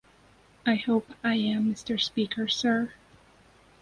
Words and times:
I 0.65 0.77
hope 0.77 1.11
I 1.23 1.35
am, 1.35 1.71
Mr 1.71 2.01
Speaker, 2.01 2.47
Sir. 2.47 2.93